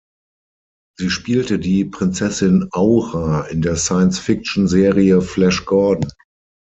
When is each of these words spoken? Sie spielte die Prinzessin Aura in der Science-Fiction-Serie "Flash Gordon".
Sie 0.97 1.11
spielte 1.11 1.59
die 1.59 1.85
Prinzessin 1.85 2.67
Aura 2.71 3.45
in 3.49 3.61
der 3.61 3.75
Science-Fiction-Serie 3.75 5.21
"Flash 5.21 5.65
Gordon". 5.65 6.11